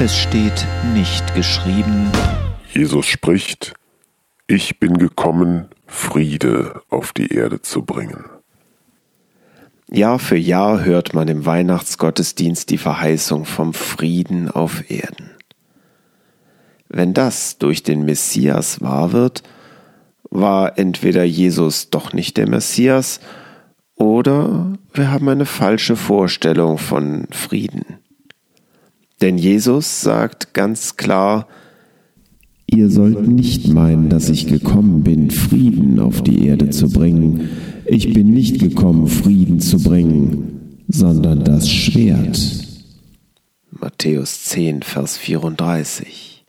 [0.00, 2.10] Es steht nicht geschrieben.
[2.72, 3.74] Jesus spricht,
[4.48, 8.24] ich bin gekommen, Friede auf die Erde zu bringen.
[9.88, 15.30] Jahr für Jahr hört man im Weihnachtsgottesdienst die Verheißung vom Frieden auf Erden.
[16.88, 19.44] Wenn das durch den Messias wahr wird,
[20.28, 23.20] war entweder Jesus doch nicht der Messias,
[23.94, 28.03] oder wir haben eine falsche Vorstellung von Frieden.
[29.24, 31.48] Denn Jesus sagt ganz klar,
[32.66, 37.48] Ihr sollt nicht meinen, dass ich gekommen bin, Frieden auf die Erde zu bringen.
[37.86, 42.38] Ich bin nicht gekommen, Frieden zu bringen, sondern das Schwert.
[43.70, 46.44] Matthäus 10, Vers 34.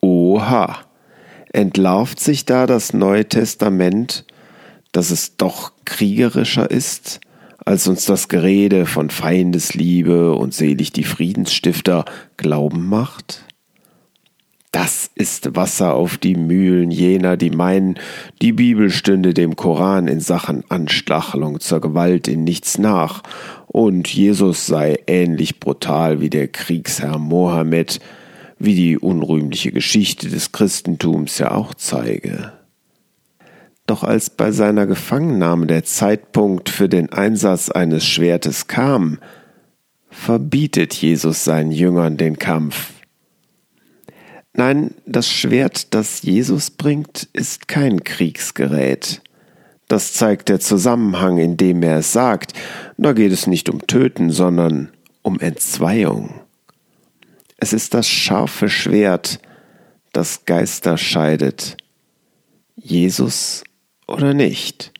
[0.00, 0.76] Oha,
[1.52, 4.24] entlarvt sich da das Neue Testament,
[4.90, 7.20] dass es doch kriegerischer ist,
[7.64, 12.04] als uns das Gerede von Feindesliebe und selig die Friedensstifter
[12.36, 13.44] glauben macht?
[14.72, 17.98] Das ist Wasser auf die Mühlen jener, die meinen,
[18.40, 23.22] die Bibel stünde dem Koran in Sachen Anstachelung zur Gewalt in nichts nach,
[23.66, 28.00] und Jesus sei ähnlich brutal wie der Kriegsherr Mohammed,
[28.58, 32.52] wie die unrühmliche Geschichte des Christentums ja auch zeige.
[33.92, 39.18] Doch als bei seiner Gefangennahme der Zeitpunkt für den Einsatz eines Schwertes kam,
[40.08, 42.92] verbietet Jesus seinen Jüngern den Kampf.
[44.54, 49.20] Nein, das Schwert, das Jesus bringt, ist kein Kriegsgerät.
[49.88, 52.54] Das zeigt der Zusammenhang, in dem er es sagt.
[52.96, 54.88] Da geht es nicht um Töten, sondern
[55.20, 56.40] um Entzweiung.
[57.58, 59.38] Es ist das scharfe Schwert,
[60.14, 61.76] das Geister scheidet.
[62.74, 63.64] Jesus
[64.12, 64.92] oder nicht.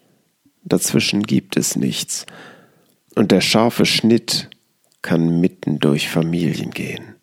[0.64, 2.26] Dazwischen gibt es nichts.
[3.14, 4.48] Und der scharfe Schnitt
[5.02, 7.16] kann mitten durch Familien gehen.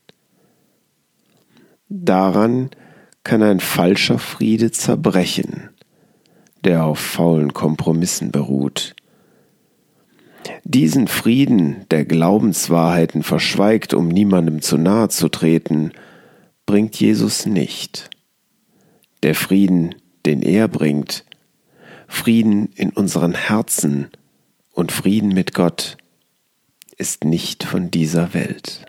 [1.88, 2.70] Daran
[3.24, 5.70] kann ein falscher Friede zerbrechen,
[6.64, 8.96] der auf faulen Kompromissen beruht.
[10.64, 15.92] Diesen Frieden, der Glaubenswahrheiten verschweigt, um niemandem zu nahe zu treten,
[16.66, 18.10] bringt Jesus nicht.
[19.24, 21.26] Der Frieden, den er bringt,
[22.10, 24.10] Frieden in unseren Herzen
[24.74, 25.96] und Frieden mit Gott,
[26.98, 28.86] ist nicht von dieser Welt.